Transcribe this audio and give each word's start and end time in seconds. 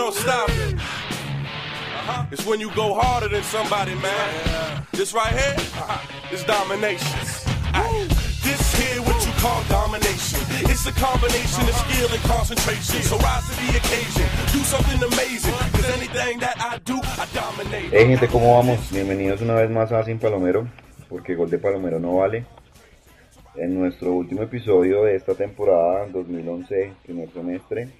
no 0.00 0.10
stopping. 0.10 0.78
Uh-huh. 0.78 2.32
It's 2.32 2.46
when 2.46 2.58
you 2.58 2.70
go 2.74 2.94
harder 2.94 3.28
than 3.28 3.42
somebody, 3.42 3.94
man. 3.96 4.86
This 4.92 5.12
right 5.12 5.34
here 5.40 5.56
is 6.32 6.42
domination. 6.44 7.20
Ay, 7.76 8.08
This 8.40 8.62
here 8.80 9.02
what 9.04 9.20
you 9.26 9.32
call 9.44 9.60
domination. 9.68 10.40
It's 10.72 10.86
a 10.86 10.94
combination 11.06 11.62
of 11.68 11.74
skill 11.84 12.08
and 12.16 12.22
concentration. 12.24 13.02
So 13.02 13.18
rise 13.18 13.44
to 13.48 13.54
the 13.60 13.68
occasion. 13.76 14.26
Do 14.56 14.60
something 14.64 15.00
amazing. 15.12 15.56
Cause 15.76 15.88
anything 15.98 16.40
that 16.40 16.56
I 16.56 16.78
do, 16.78 16.96
I 17.20 17.26
dominate. 17.36 17.90
Hey 17.92 18.06
gente, 18.08 18.26
¿cómo 18.28 18.56
vamos? 18.56 18.78
Bienvenidos 18.90 19.42
una 19.42 19.54
vez 19.54 19.68
más 19.68 19.92
a 19.92 20.02
Sin 20.04 20.18
Palomero, 20.18 20.66
porque 21.10 21.34
gol 21.34 21.50
de 21.50 21.58
Palomero 21.58 22.00
no 22.00 22.16
vale. 22.16 22.46
En 23.54 23.78
nuestro 23.78 24.14
último 24.14 24.42
episodio 24.42 25.04
de 25.04 25.16
esta 25.16 25.34
temporada 25.34 26.06
2011, 26.06 26.94
primer 27.04 27.28
semestre. 27.32 27.90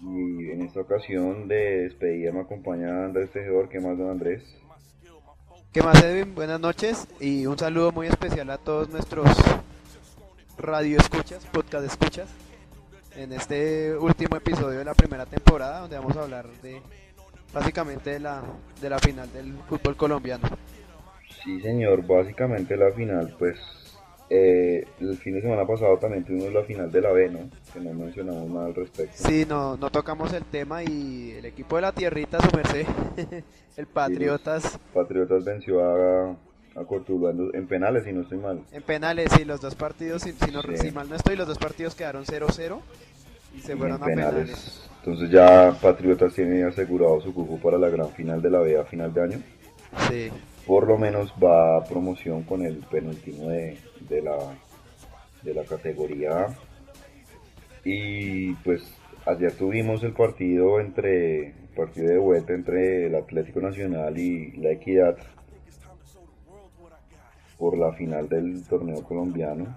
Y 0.00 0.50
en 0.50 0.62
esta 0.62 0.80
ocasión 0.80 1.48
de 1.48 1.82
despedida 1.84 2.32
me 2.32 2.40
acompaña 2.40 3.06
Andrés 3.06 3.30
Tejedor, 3.30 3.68
¿qué 3.68 3.80
más 3.80 3.96
don 3.96 4.10
Andrés? 4.10 4.42
¿Qué 5.72 5.82
más, 5.82 6.02
Edwin? 6.02 6.34
Buenas 6.34 6.60
noches 6.60 7.06
y 7.20 7.46
un 7.46 7.58
saludo 7.58 7.92
muy 7.92 8.06
especial 8.06 8.50
a 8.50 8.58
todos 8.58 8.88
nuestros 8.88 9.28
radio 10.58 10.98
escuchas, 10.98 11.44
podcast 11.46 11.84
escuchas, 11.86 12.28
en 13.14 13.32
este 13.32 13.94
último 13.96 14.36
episodio 14.36 14.78
de 14.78 14.84
la 14.84 14.94
primera 14.94 15.26
temporada, 15.26 15.80
donde 15.80 15.98
vamos 15.98 16.16
a 16.16 16.22
hablar 16.22 16.46
de 16.62 16.80
básicamente 17.52 18.10
de 18.10 18.20
la, 18.20 18.42
de 18.80 18.90
la 18.90 18.98
final 18.98 19.30
del 19.32 19.54
fútbol 19.68 19.96
colombiano. 19.96 20.48
Sí 21.44 21.60
señor, 21.60 22.06
básicamente 22.06 22.76
la 22.76 22.92
final, 22.92 23.34
pues 23.38 23.58
eh, 24.28 24.84
el 25.00 25.16
fin 25.18 25.34
de 25.34 25.42
semana 25.42 25.66
pasado 25.66 25.96
también 25.98 26.24
tuvimos 26.24 26.52
la 26.52 26.62
final 26.64 26.90
de 26.90 27.00
la 27.00 27.12
B, 27.12 27.30
¿no? 27.30 27.40
Que 27.72 27.80
no 27.80 27.92
mencionamos 27.94 28.48
nada 28.50 28.66
al 28.66 28.74
respecto. 28.74 29.14
Sí, 29.16 29.44
no, 29.48 29.76
no 29.76 29.90
tocamos 29.90 30.32
el 30.32 30.44
tema 30.44 30.82
y 30.82 31.32
el 31.38 31.44
equipo 31.44 31.76
de 31.76 31.82
la 31.82 31.92
tierrita, 31.92 32.38
su 32.40 32.56
merced, 32.56 32.86
el 33.76 33.86
Patriotas, 33.86 34.78
Patriotas 34.92 35.44
venció 35.44 35.84
a, 35.84 36.30
a 36.74 36.84
Cortuluá 36.84 37.30
en, 37.30 37.50
en 37.54 37.66
penales, 37.66 38.04
si 38.04 38.12
no 38.12 38.22
estoy 38.22 38.38
mal. 38.38 38.60
en 38.72 38.82
penales 38.82 39.30
y 39.40 39.44
los 39.44 39.60
dos 39.60 39.74
partidos, 39.74 40.22
si, 40.22 40.32
si 40.32 40.50
no- 40.50 40.62
Sí. 40.62 40.76
si 40.76 40.90
mal 40.90 41.08
no 41.08 41.16
estoy, 41.16 41.36
los 41.36 41.46
dos 41.46 41.58
partidos 41.58 41.94
quedaron 41.94 42.24
0-0 42.24 42.80
y 43.56 43.60
se 43.60 43.72
Y 43.72 43.76
fueron 43.76 43.96
en 43.98 44.02
a 44.02 44.06
penales. 44.06 44.82
Entonces 45.04 45.30
ya 45.30 45.70
Patriotas 45.80 46.34
tiene 46.34 46.64
asegurado 46.64 47.20
su 47.20 47.32
cupo 47.32 47.58
para 47.58 47.78
la 47.78 47.88
gran 47.90 48.10
final 48.10 48.42
de 48.42 48.50
la 48.50 48.58
B 48.58 48.76
a 48.76 48.84
final 48.84 49.14
de 49.14 49.22
año. 49.22 49.38
Sí. 50.10 50.30
Por 50.66 50.88
lo 50.88 50.98
menos 50.98 51.32
va 51.42 51.78
a 51.78 51.84
promoción 51.84 52.42
con 52.42 52.64
el 52.64 52.78
penúltimo 52.78 53.48
de, 53.48 53.78
de 54.08 54.22
la, 54.22 54.36
de 55.42 55.54
la 55.54 55.64
categoría 55.64 56.46
A. 56.46 56.54
Y 57.84 58.52
pues 58.54 58.82
ayer 59.26 59.52
tuvimos 59.52 60.02
el 60.02 60.12
partido 60.12 60.80
entre 60.80 61.54
partido 61.76 62.08
de 62.08 62.18
vuelta 62.18 62.54
entre 62.54 63.06
el 63.06 63.14
Atlético 63.14 63.60
Nacional 63.60 64.18
y 64.18 64.52
la 64.52 64.72
Equidad 64.72 65.16
por 67.58 67.76
la 67.78 67.92
final 67.92 68.28
del 68.28 68.66
torneo 68.66 69.02
colombiano. 69.02 69.76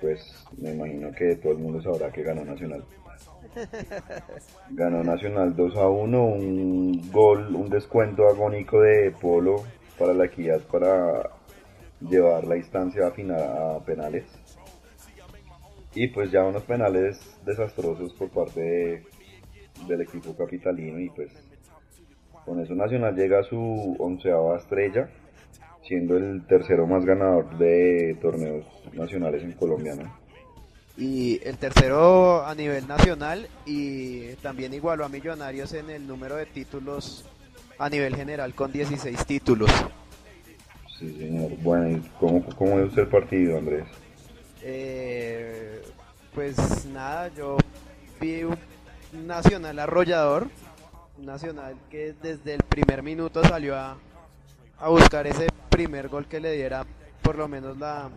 Pues 0.00 0.46
me 0.58 0.74
imagino 0.74 1.10
que 1.12 1.36
todo 1.36 1.52
el 1.52 1.58
mundo 1.58 1.82
sabrá 1.82 2.12
que 2.12 2.22
ganó 2.22 2.44
Nacional. 2.44 2.84
Ganó 4.70 5.02
Nacional 5.02 5.56
2 5.56 5.76
a 5.76 5.88
1, 5.88 6.24
un 6.24 7.10
gol, 7.10 7.54
un 7.56 7.68
descuento 7.70 8.28
agónico 8.28 8.80
de 8.80 9.10
Polo 9.10 9.64
para 9.98 10.12
la 10.14 10.26
equidad 10.26 10.60
para 10.62 11.30
llevar 12.00 12.44
la 12.44 12.56
instancia 12.56 13.06
a, 13.08 13.10
final, 13.10 13.40
a 13.40 13.84
penales. 13.84 14.24
Y 15.94 16.08
pues 16.08 16.30
ya 16.30 16.44
unos 16.44 16.62
penales 16.62 17.18
desastrosos 17.44 18.12
por 18.14 18.28
parte 18.30 18.60
de- 18.60 19.02
del 19.86 20.00
equipo 20.02 20.34
capitalino 20.36 20.98
y 21.00 21.08
pues 21.10 21.30
con 22.44 22.60
eso 22.60 22.74
Nacional 22.74 23.14
llega 23.14 23.40
a 23.40 23.44
su 23.44 23.96
onceava 23.98 24.58
estrella, 24.58 25.08
siendo 25.86 26.16
el 26.16 26.46
tercero 26.46 26.86
más 26.86 27.04
ganador 27.04 27.56
de 27.58 28.16
torneos 28.20 28.64
nacionales 28.92 29.42
en 29.42 29.52
Colombia. 29.52 29.94
Y 30.96 31.40
el 31.46 31.56
tercero 31.58 32.44
a 32.44 32.54
nivel 32.54 32.86
nacional 32.88 33.48
y 33.66 34.34
también 34.42 34.74
igualó 34.74 35.04
a 35.04 35.08
Millonarios 35.08 35.72
en 35.74 35.90
el 35.90 36.06
número 36.06 36.36
de 36.36 36.46
títulos 36.46 37.24
a 37.78 37.88
nivel 37.88 38.16
general 38.16 38.54
con 38.54 38.72
16 38.72 39.24
títulos. 39.26 39.70
Sí, 40.98 41.16
señor. 41.16 41.52
Bueno, 41.62 41.90
¿y 41.90 42.00
cómo, 42.18 42.44
cómo 42.56 42.80
es 42.80 42.96
el 42.96 43.06
partido, 43.06 43.58
Andrés? 43.58 43.84
Eh, 44.62 45.82
pues 46.34 46.84
nada, 46.86 47.28
yo 47.28 47.56
vi 48.20 48.42
un 48.42 48.58
nacional 49.26 49.78
arrollador, 49.78 50.48
un 51.16 51.26
nacional 51.26 51.76
que 51.90 52.14
desde 52.20 52.54
el 52.54 52.62
primer 52.62 53.02
minuto 53.02 53.42
salió 53.44 53.76
a, 53.76 53.96
a 54.78 54.88
buscar 54.88 55.26
ese 55.26 55.46
primer 55.70 56.08
gol 56.08 56.26
que 56.26 56.40
le 56.40 56.52
diera 56.52 56.84
por 57.22 57.36
lo 57.36 57.46
menos 57.48 57.78
la 57.78 58.10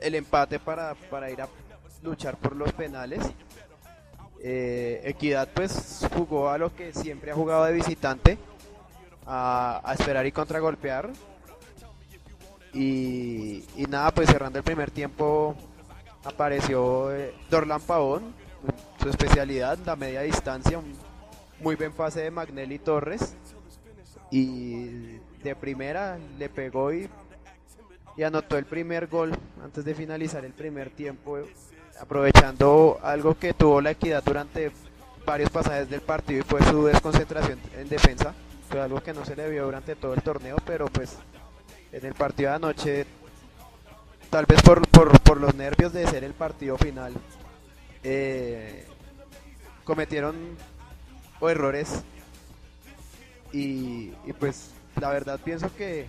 el 0.00 0.14
empate 0.14 0.58
para, 0.58 0.94
para 1.10 1.30
ir 1.30 1.40
a 1.40 1.48
luchar 2.02 2.36
por 2.36 2.54
los 2.54 2.72
penales. 2.72 3.20
Eh, 4.42 5.00
Equidad 5.04 5.48
pues 5.54 6.06
jugó 6.14 6.50
a 6.50 6.58
lo 6.58 6.74
que 6.74 6.92
siempre 6.92 7.30
ha 7.30 7.34
jugado 7.34 7.64
de 7.64 7.72
visitante, 7.72 8.36
a, 9.24 9.80
a 9.82 9.94
esperar 9.94 10.26
y 10.26 10.32
contragolpear. 10.32 11.10
Y, 12.76 13.64
y 13.74 13.86
nada, 13.88 14.10
pues 14.10 14.28
cerrando 14.28 14.58
el 14.58 14.64
primer 14.64 14.90
tiempo 14.90 15.56
apareció 16.24 17.10
eh, 17.14 17.32
Dorlan 17.48 17.80
Pavón, 17.80 18.34
su 19.00 19.08
especialidad, 19.08 19.78
la 19.86 19.96
media 19.96 20.20
distancia, 20.20 20.78
un 20.78 20.92
muy 21.60 21.74
buen 21.74 21.92
pase 21.92 22.20
de 22.20 22.30
Magnelli 22.30 22.78
Torres. 22.78 23.34
Y 24.30 25.18
de 25.42 25.56
primera 25.58 26.18
le 26.38 26.50
pegó 26.50 26.92
y, 26.92 27.08
y 28.16 28.22
anotó 28.22 28.58
el 28.58 28.66
primer 28.66 29.06
gol 29.06 29.32
antes 29.64 29.84
de 29.84 29.94
finalizar 29.94 30.44
el 30.44 30.52
primer 30.52 30.90
tiempo, 30.90 31.38
aprovechando 31.98 32.98
algo 33.02 33.38
que 33.38 33.54
tuvo 33.54 33.80
la 33.80 33.92
equidad 33.92 34.22
durante 34.22 34.70
varios 35.24 35.48
pasajes 35.48 35.88
del 35.88 36.02
partido 36.02 36.40
y 36.40 36.42
fue 36.42 36.62
su 36.64 36.84
desconcentración 36.84 37.58
en 37.78 37.88
defensa. 37.88 38.34
Fue 38.68 38.80
algo 38.80 39.00
que 39.00 39.14
no 39.14 39.24
se 39.24 39.34
le 39.34 39.48
vio 39.48 39.64
durante 39.64 39.94
todo 39.94 40.12
el 40.12 40.22
torneo, 40.22 40.56
pero 40.66 40.86
pues 40.86 41.16
en 41.96 42.04
el 42.04 42.14
partido 42.14 42.50
de 42.50 42.56
anoche, 42.56 43.06
tal 44.28 44.44
vez 44.44 44.60
por, 44.62 44.86
por, 44.88 45.18
por 45.20 45.40
los 45.40 45.54
nervios 45.54 45.92
de 45.94 46.06
ser 46.06 46.24
el 46.24 46.34
partido 46.34 46.76
final, 46.76 47.14
eh, 48.02 48.84
cometieron 49.84 50.36
errores 51.40 52.02
y, 53.52 54.08
pues 54.38 54.72
la 55.00 55.10
verdad 55.10 55.40
pienso 55.42 55.74
que, 55.74 56.06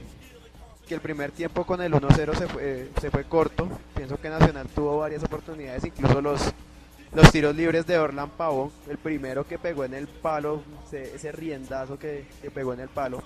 que 0.88 0.96
el 0.96 1.00
primer 1.00 1.32
tiempo 1.32 1.66
con 1.66 1.82
el 1.82 1.94
1-0 1.94 2.36
se 2.36 2.48
fue, 2.48 2.90
se 3.00 3.10
fue 3.10 3.24
corto, 3.24 3.70
pienso 3.96 4.20
que 4.20 4.30
Nacional 4.30 4.68
tuvo 4.68 4.98
varias 4.98 5.24
oportunidades, 5.24 5.86
incluso 5.86 6.22
los, 6.22 6.54
los 7.14 7.32
tiros 7.32 7.56
libres 7.56 7.88
de 7.88 7.98
Orlan 7.98 8.32
Pavón, 8.32 8.72
el 8.90 8.98
primero 8.98 9.48
que 9.48 9.58
pegó 9.58 9.86
en 9.86 9.94
el 9.94 10.08
palo, 10.08 10.64
ese, 10.92 11.32
riendazo 11.32 11.98
que, 11.98 12.26
que 12.42 12.52
pegó 12.52 12.74
en 12.74 12.82
el 12.82 12.90
palo. 12.90 13.24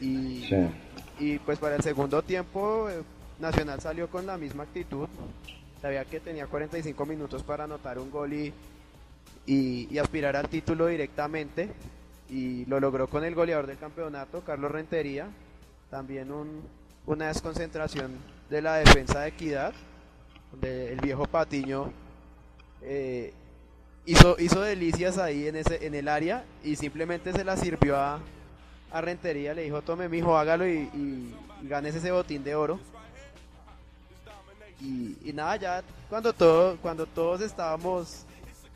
Sí. 0.00 0.48
Y 1.18 1.38
pues 1.38 1.58
para 1.58 1.76
el 1.76 1.82
segundo 1.82 2.22
tiempo 2.22 2.88
eh, 2.90 3.02
Nacional 3.38 3.80
salió 3.80 4.08
con 4.08 4.26
la 4.26 4.38
misma 4.38 4.62
actitud. 4.64 5.08
Sabía 5.82 6.04
que 6.04 6.20
tenía 6.20 6.46
45 6.46 7.04
minutos 7.06 7.42
para 7.42 7.64
anotar 7.64 7.98
un 7.98 8.10
gol 8.10 8.32
y, 8.32 8.52
y, 9.46 9.98
aspirar 9.98 10.36
al 10.36 10.48
título 10.48 10.86
directamente. 10.86 11.68
Y 12.30 12.64
lo 12.64 12.80
logró 12.80 13.08
con 13.08 13.24
el 13.24 13.34
goleador 13.34 13.66
del 13.66 13.78
campeonato, 13.78 14.40
Carlos 14.40 14.70
Rentería. 14.70 15.28
También 15.90 16.32
un- 16.32 16.62
una 17.06 17.28
desconcentración 17.28 18.12
de 18.50 18.62
la 18.62 18.76
defensa 18.76 19.20
de 19.20 19.28
Equidad, 19.28 19.72
donde 20.50 20.92
el 20.92 21.00
viejo 21.00 21.26
Patiño 21.26 21.92
eh, 22.82 23.32
hizo, 24.06 24.36
hizo 24.38 24.60
delicias 24.60 25.18
ahí 25.18 25.46
en, 25.46 25.56
ese, 25.56 25.86
en 25.86 25.94
el 25.94 26.08
área 26.08 26.44
y 26.64 26.74
simplemente 26.76 27.32
se 27.32 27.44
la 27.44 27.56
sirvió 27.56 27.96
a, 27.96 28.18
a 28.90 29.00
Rentería, 29.00 29.54
le 29.54 29.62
dijo, 29.62 29.82
tome 29.82 30.08
mijo, 30.08 30.36
hágalo 30.36 30.66
y, 30.66 30.78
y, 30.94 31.34
ganes 31.62 31.94
ese 31.94 32.10
botín 32.12 32.44
de 32.44 32.54
oro. 32.54 32.78
Y, 34.80 35.32
nada, 35.32 35.56
ya 35.56 35.82
cuando, 36.08 36.32
todo, 36.32 36.76
cuando 36.78 37.06
todos 37.06 37.40
estábamos, 37.40 38.24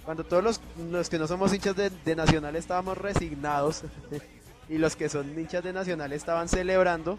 cuando 0.04 0.24
todos 0.24 0.42
los, 0.42 0.60
los 0.90 1.08
que 1.08 1.18
no 1.18 1.26
somos 1.26 1.52
hinchas 1.52 1.76
de 1.76 2.16
Nacional 2.16 2.56
estábamos 2.56 2.98
resignados 2.98 3.82
y 4.68 4.78
los 4.78 4.96
que 4.96 5.08
son 5.08 5.38
hinchas 5.38 5.62
de 5.62 5.72
Nacional 5.72 6.12
estaban 6.12 6.48
celebrando, 6.48 7.18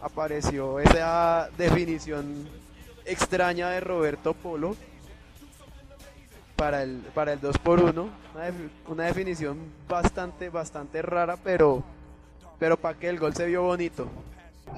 apareció 0.00 0.80
esa 0.80 1.50
definición 1.58 2.48
extraña 3.04 3.70
de 3.70 3.80
Roberto 3.80 4.34
Polo 4.34 4.76
para 6.58 6.82
el, 6.82 7.02
para 7.14 7.34
el 7.34 7.40
2 7.40 7.56
por 7.58 7.80
1 7.80 7.90
una, 8.34 8.48
defi- 8.48 8.68
una 8.88 9.04
definición 9.04 9.58
bastante, 9.88 10.48
bastante 10.48 11.00
rara, 11.02 11.36
pero, 11.42 11.84
pero 12.58 12.76
para 12.76 12.98
que 12.98 13.08
el 13.08 13.18
gol 13.20 13.32
se 13.32 13.46
vio 13.46 13.62
bonito. 13.62 14.08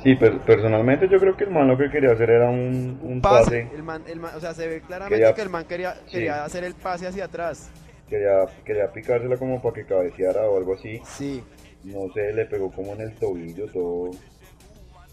Sí, 0.03 0.15
per- 0.15 0.39
personalmente 0.41 1.09
yo 1.09 1.19
creo 1.19 1.35
que 1.37 1.45
el 1.45 1.51
man 1.51 1.67
lo 1.69 1.79
que 1.79 1.91
quería 1.91 2.13
hacer 2.13 2.29
era 2.31 2.51
un, 2.51 3.01
un 3.03 3.21
Pase, 3.23 3.63
pase. 3.65 3.75
el 3.75 3.83
man, 3.83 4.03
el 4.07 4.21
man- 4.21 4.33
o 4.37 4.41
sea, 4.41 4.53
se 4.53 4.69
ve 4.69 4.83
claramente 4.83 5.17
Quería- 5.23 5.35
que 5.35 5.41
el 5.43 5.49
man 5.49 5.65
quería, 5.65 5.95
sí. 6.05 6.13
quería 6.13 6.45
hacer 6.45 6.65
el 6.65 6.75
pase 6.75 7.07
hacia 7.09 7.25
atrás. 7.25 7.71
quería, 8.09 8.45
quería 8.65 8.93
picársela 8.93 9.37
como 9.39 9.63
para 9.63 9.75
que 9.75 9.87
cabeceara 9.87 10.43
o 10.49 10.59
algo 10.59 10.75
así. 10.75 11.01
Sí. 11.07 11.43
No 11.83 12.13
sé, 12.13 12.33
le 12.35 12.45
pegó 12.45 12.71
como 12.71 12.93
en 12.93 13.01
el 13.01 13.15
tobillo, 13.15 13.67
todo 13.73 14.11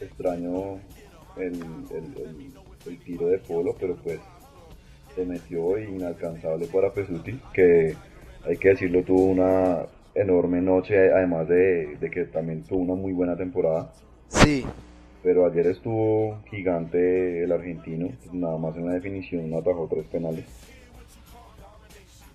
extraño 0.01 0.79
el, 1.37 1.53
el, 1.91 2.51
el, 2.85 2.99
tiro 2.99 3.27
de 3.27 3.37
polo, 3.39 3.73
pero 3.79 3.95
pues 3.95 4.19
se 5.17 5.25
metió 5.25 5.79
inalcanzable 5.79 6.67
para 6.67 6.91
Pesuti, 6.91 7.39
que 7.51 7.95
hay 8.45 8.57
que 8.57 8.69
decirlo, 8.69 9.01
tuvo 9.01 9.25
una 9.25 9.79
enorme 10.13 10.61
noche, 10.61 11.11
además 11.11 11.47
de, 11.47 11.97
de 11.97 12.11
que 12.11 12.25
también 12.25 12.63
tuvo 12.63 12.81
una 12.81 12.93
muy 12.93 13.13
buena 13.13 13.35
temporada. 13.35 13.91
Sí, 14.27 14.63
pero 15.23 15.47
ayer 15.47 15.65
estuvo 15.67 16.37
gigante 16.51 17.43
el 17.43 17.51
argentino, 17.51 18.09
nada 18.31 18.57
más 18.57 18.75
en 18.77 18.85
la 18.85 18.93
definición 18.93 19.49
no 19.49 19.57
atajó 19.57 19.87
tres 19.89 20.05
penales. 20.05 20.45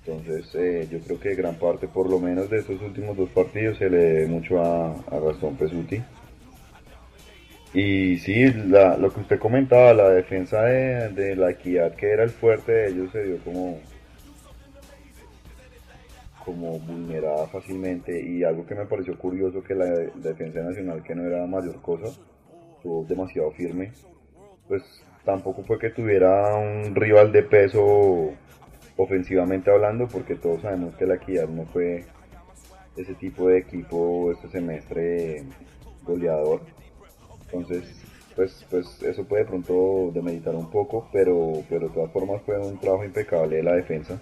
Entonces 0.05 0.53
eh, 0.57 0.89
yo 0.91 0.99
creo 0.99 1.21
que 1.21 1.37
gran 1.37 1.55
parte, 1.55 1.87
por 1.87 2.11
lo 2.11 2.19
menos 2.19 2.51
de 2.51 2.59
estos 2.59 2.83
últimos 2.83 3.17
dos 3.17 3.31
partidos, 3.31 3.79
se 3.79 3.89
le 3.89 3.99
debe 3.99 4.27
mucho 4.27 4.61
a, 4.61 4.91
a 4.91 5.21
Gastón 5.21 5.55
Pesuti. 5.55 6.03
Y 7.75 8.19
sí, 8.19 8.53
lo 8.53 9.13
que 9.13 9.21
usted 9.21 9.39
comentaba, 9.39 9.95
la 9.95 10.11
defensa 10.11 10.63
de, 10.63 11.37
la 11.37 11.51
equidad, 11.51 11.95
que 11.95 12.11
era 12.11 12.23
el 12.23 12.31
fuerte 12.31 12.73
de 12.73 12.89
ellos, 12.89 13.13
se 13.13 13.25
dio 13.25 13.39
como, 13.39 13.79
como 16.45 16.79
vulnerada 16.81 17.47
fácilmente. 17.47 18.21
Y 18.21 18.45
algo 18.45 18.67
que 18.67 18.75
me 18.75 18.85
pareció 18.85 19.17
curioso, 19.17 19.65
que 19.65 19.75
la 19.75 19.87
defensa 19.87 20.61
nacional, 20.61 21.03
que 21.03 21.15
no 21.15 21.25
era 21.25 21.47
mayor 21.47 21.81
cosa, 21.81 22.09
estuvo 22.77 23.05
demasiado 23.05 23.51
firme. 23.53 23.93
Pues 24.69 24.83
tampoco 25.25 25.63
fue 25.63 25.79
que 25.79 25.91
tuviera 25.91 26.55
un 26.57 26.95
rival 26.95 27.33
de 27.33 27.43
peso 27.43 28.33
ofensivamente 28.99 29.71
hablando, 29.71 30.09
porque 30.09 30.35
todos 30.35 30.61
sabemos 30.61 30.95
que 30.97 31.07
la 31.07 31.15
Equidad 31.15 31.49
no 31.49 31.65
fue 31.67 32.05
ese 32.99 33.15
tipo 33.15 33.49
de 33.49 33.59
equipo 33.59 34.31
este 34.33 34.49
semestre 34.49 35.45
goleador. 36.05 36.61
Entonces, 37.53 37.85
pues, 38.35 38.65
pues 38.71 39.03
eso 39.03 39.25
puede 39.25 39.45
de 39.45 39.49
pronto 39.49 40.11
demeditar 40.13 40.55
un 40.55 40.71
poco, 40.71 41.09
pero, 41.13 41.63
pero 41.69 41.89
de 41.89 41.95
todas 41.95 42.13
formas 42.13 42.43
fue 42.43 42.59
un 42.59 42.79
trabajo 42.79 43.05
impecable 43.05 43.57
de 43.57 43.63
la 43.63 43.75
defensa. 43.75 44.21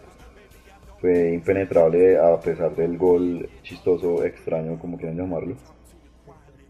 Fue 1.01 1.33
impenetrable 1.33 2.19
a 2.19 2.39
pesar 2.41 2.75
del 2.75 2.99
gol 2.99 3.49
chistoso, 3.63 4.25
extraño, 4.25 4.79
como 4.79 4.99
quieran 4.99 5.17
llamarlo. 5.17 5.57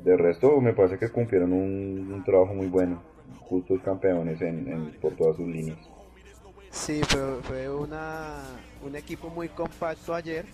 De 0.04 0.16
resto, 0.16 0.60
me 0.60 0.72
parece 0.72 0.98
que 0.98 1.08
cumplieron 1.08 1.52
un, 1.52 2.22
trabajo 2.24 2.54
muy 2.54 2.68
bueno. 2.68 3.02
Justos 3.40 3.80
campeones 3.82 4.40
en, 4.40 4.96
por 5.00 5.16
todas 5.16 5.36
sus 5.36 5.48
líneas. 5.48 5.78
Sí, 6.70 7.00
fue, 7.02 7.42
fue 7.42 7.68
un 7.68 8.94
equipo 8.94 9.28
muy 9.28 9.48
compacto 9.48 10.14
ayer. 10.14 10.46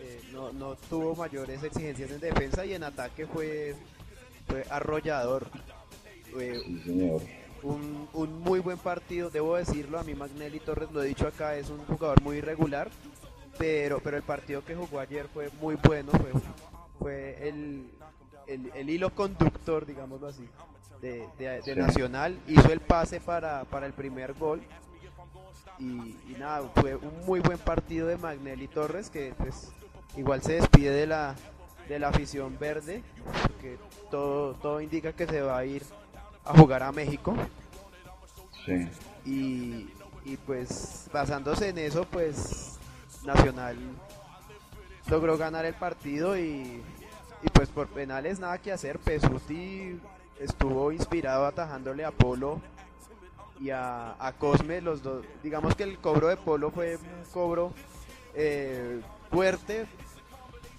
Eh, 0.00 0.20
no, 0.32 0.52
no 0.52 0.76
tuvo 0.88 1.16
mayores 1.16 1.62
exigencias 1.64 2.10
en 2.12 2.20
defensa 2.20 2.64
y 2.64 2.74
en 2.74 2.84
ataque 2.84 3.26
fue, 3.26 3.74
fue 4.46 4.64
arrollador. 4.70 5.48
sí, 6.30 6.82
señor. 6.84 7.22
Un, 7.62 8.08
un, 8.12 8.40
muy 8.42 8.60
buen 8.60 8.78
partido, 8.78 9.30
debo 9.30 9.56
decirlo. 9.56 9.98
A 9.98 10.04
mí 10.04 10.14
Magnelli 10.14 10.60
Torres, 10.60 10.90
lo 10.92 11.02
he 11.02 11.06
dicho 11.06 11.26
acá, 11.26 11.56
es 11.56 11.68
un 11.70 11.78
jugador 11.86 12.22
muy 12.22 12.36
irregular. 12.36 12.90
Pero, 13.58 14.00
pero 14.00 14.16
el 14.16 14.22
partido 14.22 14.64
que 14.64 14.76
jugó 14.76 15.00
ayer 15.00 15.26
fue 15.32 15.50
muy 15.60 15.76
bueno. 15.76 16.12
Fue, 16.12 16.32
fue 16.98 17.48
el, 17.48 17.90
el, 18.46 18.90
hilo 18.90 19.10
conductor, 19.14 19.86
digámoslo 19.86 20.28
así, 20.28 20.48
de, 21.00 21.26
Nacional. 21.76 22.38
Hizo 22.46 22.72
el 22.72 22.80
pase 22.80 23.20
para, 23.20 23.64
el 23.84 23.92
primer 23.92 24.34
gol. 24.34 24.62
Y, 25.78 26.14
nada, 26.38 26.70
fue 26.74 26.96
un 26.96 27.26
muy 27.26 27.40
buen 27.40 27.58
partido 27.58 28.06
de 28.06 28.16
Magnelli 28.16 28.68
Torres 28.68 29.10
que 29.10 29.34
pues 29.36 29.72
igual 30.16 30.40
se 30.42 30.54
despide 30.54 30.90
de 30.90 31.06
la, 31.06 31.34
de 31.88 31.98
la 31.98 32.08
afición 32.08 32.58
verde, 32.58 33.02
porque 33.42 33.78
todo, 34.10 34.54
todo 34.54 34.80
indica 34.80 35.12
que 35.12 35.26
se 35.26 35.40
va 35.40 35.58
a 35.58 35.64
ir 35.64 35.82
a 36.44 36.56
jugar 36.56 36.82
a 36.82 36.92
México. 36.92 37.34
Sí. 38.64 38.88
Y, 39.24 39.90
y 40.24 40.36
pues 40.38 41.08
basándose 41.12 41.68
en 41.68 41.78
eso, 41.78 42.04
pues 42.04 42.78
Nacional 43.24 43.76
logró 45.08 45.36
ganar 45.38 45.64
el 45.64 45.74
partido 45.74 46.36
y 46.36 46.82
y 47.42 47.48
pues 47.48 47.68
por 47.68 47.86
penales 47.88 48.38
nada 48.38 48.58
que 48.58 48.72
hacer. 48.72 48.98
Pesuti 48.98 50.00
estuvo 50.40 50.92
inspirado 50.92 51.46
atajándole 51.46 52.04
a 52.04 52.10
Polo 52.10 52.60
y 53.60 53.70
a, 53.70 54.34
Cosme. 54.38 54.80
Los 54.80 55.02
dos, 55.02 55.24
digamos 55.42 55.74
que 55.74 55.84
el 55.84 55.98
cobro 55.98 56.28
de 56.28 56.36
Polo 56.36 56.70
fue 56.70 56.96
un 56.96 57.32
cobro 57.32 57.72
eh, 58.34 59.00
fuerte. 59.30 59.86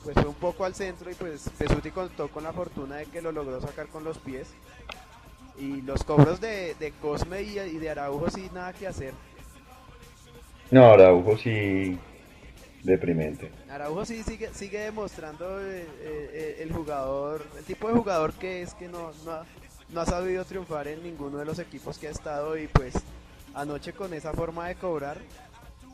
Pues 0.08 0.16
fue 0.22 0.30
un 0.30 0.36
poco 0.36 0.64
al 0.64 0.74
centro 0.74 1.12
y 1.12 1.16
pues 1.16 1.50
Pesuti 1.58 1.92
contó 1.92 2.30
con 2.30 2.42
la 2.42 2.54
fortuna 2.54 2.96
de 2.96 3.08
que 3.08 3.22
lo 3.22 3.34
logró 3.34 3.60
sacar 3.60 3.88
con 3.88 4.06
los 4.06 4.18
pies. 4.18 4.48
Y 5.60 5.82
los 5.82 6.06
cobros 6.06 6.40
de, 6.40 6.94
Cosme 7.02 7.42
y, 7.42 7.60
y 7.60 7.78
de 7.78 7.90
Araujo 7.90 8.30
sí 8.30 8.50
nada 8.54 8.72
que 8.72 8.88
hacer. 8.88 9.14
No, 10.72 10.94
Araujo 10.94 11.38
sí 11.38 12.00
deprimente. 12.84 13.52
Araujo 13.70 14.06
sí 14.06 14.24
sigue, 14.24 14.50
sigue 14.54 14.80
demostrando 14.80 15.60
eh, 15.60 15.86
eh, 16.00 16.58
el, 16.62 16.72
jugador, 16.72 17.46
el 17.58 17.66
tipo 17.66 17.90
de 17.90 17.96
jugador 17.96 18.32
que 18.32 18.62
es 18.62 18.74
que 18.76 18.88
no, 18.88 19.12
no, 19.90 20.00
ha, 20.00 20.06
sabido 20.06 20.46
triunfar 20.46 20.88
en 20.88 21.04
ninguno 21.04 21.38
de 21.38 21.44
los 21.44 21.60
equipos 21.60 21.98
que 21.98 22.08
ha 22.08 22.12
estado 22.12 22.58
y 22.58 22.68
pues 22.68 22.94
anoche 23.54 23.92
con 23.92 24.14
esa 24.14 24.32
forma 24.32 24.70
de 24.70 24.76
cobrar 24.76 25.18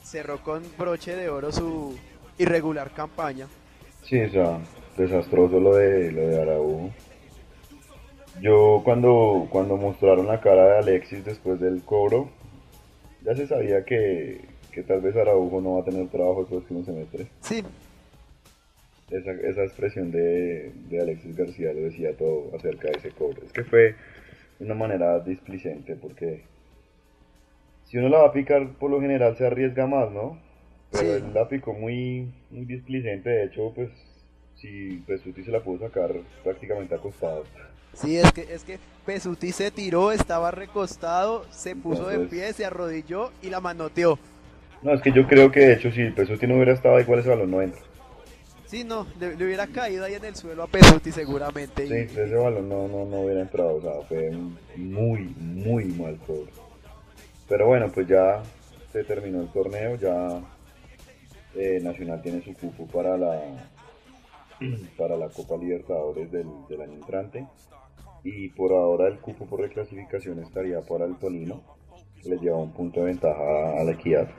cerró 0.04 0.44
con 0.44 0.62
broche 0.78 1.16
de 1.16 1.30
oro 1.30 1.52
su 1.52 1.98
irregular 2.38 2.92
campaña. 2.92 3.48
Sí, 4.04 4.20
o 4.22 4.30
sea, 4.30 4.60
desastroso 4.98 5.60
lo 5.60 5.76
de, 5.76 6.12
lo 6.12 6.28
de 6.28 6.42
Araujo. 6.42 6.90
Yo 8.42 8.82
cuando, 8.84 9.48
cuando 9.50 9.78
mostraron 9.78 10.28
la 10.28 10.42
cara 10.42 10.66
de 10.66 10.78
Alexis 10.80 11.24
después 11.24 11.60
del 11.60 11.84
cobro, 11.84 12.30
ya 13.24 13.36
se 13.36 13.48
sabía 13.48 13.86
que, 13.86 14.42
que 14.72 14.84
tal 14.84 15.02
vez 15.02 15.16
Araujo 15.16 15.62
no 15.62 15.76
va 15.76 15.82
a 15.82 15.86
tener 15.86 16.08
trabajo 16.10 16.42
el 16.42 16.48
próximo 16.48 16.84
semestre. 16.84 17.28
Sí. 17.42 17.64
Esa, 19.10 19.32
esa 19.32 19.64
expresión 19.64 20.12
de, 20.12 20.72
de 20.90 21.02
Alexis 21.02 21.36
García 21.36 21.74
lo 21.74 21.82
decía 21.82 22.18
todo 22.18 22.52
acerca 22.56 22.90
de 22.90 22.98
ese 22.98 23.12
cobre. 23.12 23.42
Es 23.46 23.54
que 23.54 23.64
fue 23.64 23.96
una 24.60 24.74
manera 24.74 25.20
displicente 25.20 25.96
porque 25.96 26.44
si 27.86 27.98
uno 27.98 28.10
la 28.10 28.20
va 28.20 28.28
a 28.28 28.34
picar 28.34 28.74
por 28.74 28.90
lo 28.90 29.00
general 29.00 29.38
se 29.38 29.46
arriesga 29.46 29.86
más, 29.86 30.12
¿no? 30.12 30.40
Pero 30.94 31.16
él 31.16 31.34
la 31.34 31.48
picó 31.50 31.74
muy, 31.74 32.32
muy 32.52 32.66
displicente, 32.66 33.30
de 33.30 33.46
hecho 33.46 33.74
pues 33.76 33.90
si 34.56 35.04
Pesuti 35.06 35.44
se 35.44 35.52
la 35.52 35.60
pudo 35.60 35.88
sacar 35.88 36.12
prácticamente 36.44 36.96
acostado. 36.96 37.44
Sí, 37.94 38.18
es 38.18 38.32
que, 38.32 38.42
es 38.42 38.64
que 38.64 38.80
Pesuti 39.06 39.52
se 39.52 39.72
tiró, 39.72 40.12
estaba 40.12 40.52
recostado, 40.52 41.46
se 41.52 41.76
puso 41.76 42.08
de 42.08 42.20
pie, 42.28 42.54
se 42.54 42.66
arrodilló 42.66 43.32
y 43.42 43.50
la 43.50 43.60
manoteó. 43.60 44.18
No, 44.82 44.94
es 44.94 45.02
que 45.02 45.12
yo 45.12 45.28
creo 45.28 45.52
que 45.52 45.62
de 45.62 45.74
hecho 45.74 45.92
si 45.92 46.10
Pesuti 46.12 46.48
no 46.48 46.56
hubiera 46.56 46.74
estado 46.74 47.00
igual 47.00 47.20
ese 47.20 47.30
balón 47.30 47.52
no 47.52 47.62
entra. 47.62 47.82
Sí, 48.66 48.84
no, 48.84 49.06
le, 49.20 49.36
hubiera 49.36 49.68
caído 49.68 50.06
ahí 50.06 50.16
en 50.16 50.26
el 50.26 50.36
suelo 50.36 50.64
a 50.64 50.68
Pesuti 50.68 51.12
seguramente. 51.12 51.88
Sí, 51.88 52.20
ese 52.20 52.36
balón 52.36 52.70
no, 52.70 52.88
no, 52.88 53.06
no 53.06 53.22
hubiera 53.22 53.42
entrado, 53.42 53.76
o 53.76 53.82
sea, 53.82 53.92
fue 54.08 54.32
muy, 54.76 55.34
muy 55.38 55.86
mal 55.86 56.18
todo. 56.26 56.48
Pero 57.48 57.68
bueno, 57.68 57.90
pues 57.94 58.08
ya 58.08 58.42
se 58.92 59.04
terminó 59.04 59.42
el 59.42 59.50
torneo, 59.50 59.96
ya 59.96 60.42
eh, 61.56 61.80
Nacional 61.82 62.22
tiene 62.22 62.42
su 62.42 62.54
cupo 62.54 62.88
para 62.88 63.18
la 63.18 63.70
para 64.98 65.18
la 65.18 65.28
Copa 65.30 65.58
Libertadores 65.58 66.32
del, 66.32 66.48
del 66.70 66.82
año 66.82 66.94
entrante 66.94 67.46
y 68.24 68.50
por 68.50 68.72
ahora 68.72 69.08
el 69.08 69.20
cupo 69.20 69.46
por 69.46 69.60
reclasificación 69.60 70.40
estaría 70.40 70.82
para 70.82 71.06
el 71.06 71.16
Tolino, 71.18 71.62
le 72.24 72.38
lleva 72.38 72.58
un 72.58 72.72
punto 72.72 73.02
de 73.02 73.08
ventaja 73.08 73.80
a 73.80 73.84
la 73.84 73.92
Equidad. 73.92 74.30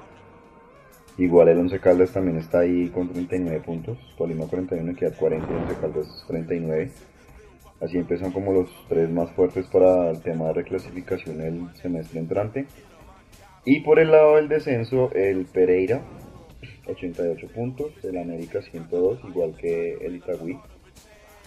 Igual 1.16 1.48
el 1.48 1.58
Once 1.58 1.78
Caldas 1.78 2.12
también 2.12 2.38
está 2.38 2.60
ahí 2.60 2.88
con 2.88 3.12
39 3.12 3.60
puntos. 3.60 3.98
Tolima 4.16 4.46
41, 4.46 4.92
Equidad 4.92 5.14
40 5.16 5.46
y 5.48 5.54
Once 5.54 5.76
Caldas 5.80 6.24
39. 6.26 6.90
Así 7.80 7.98
empiezan 7.98 8.32
como 8.32 8.52
los 8.52 8.68
tres 8.88 9.10
más 9.10 9.30
fuertes 9.32 9.66
para 9.66 10.10
el 10.10 10.20
tema 10.22 10.46
de 10.46 10.54
reclasificación 10.54 11.40
el 11.40 11.76
semestre 11.76 12.18
entrante. 12.18 12.66
Y 13.64 13.80
por 13.80 13.98
el 13.98 14.10
lado 14.10 14.36
del 14.36 14.48
descenso, 14.48 15.10
el 15.12 15.46
Pereira, 15.46 16.02
88 16.86 17.48
puntos, 17.54 17.92
el 18.04 18.18
América 18.18 18.62
102, 18.62 19.20
igual 19.28 19.56
que 19.56 19.94
el 19.94 20.16
Itagüí. 20.16 20.58